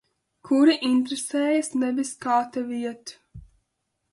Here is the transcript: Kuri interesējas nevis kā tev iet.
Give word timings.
Kuri 0.47 0.77
interesējas 0.87 1.69
nevis 1.83 2.11
kā 2.25 2.39
tev 2.57 2.73
iet. 2.79 3.17